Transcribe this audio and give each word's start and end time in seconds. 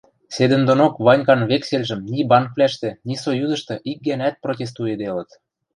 Седӹндонок 0.35 0.93
Ванькан 1.05 1.41
вексельжӹм 1.51 2.01
ни 2.11 2.19
банквлӓштӹ, 2.31 2.89
ни 3.07 3.15
союзышты 3.25 3.75
ик 3.91 3.99
гӓнӓӓт 4.07 4.35
протестуйыделыт. 4.43 5.29